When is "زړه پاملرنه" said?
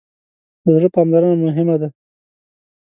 0.75-1.35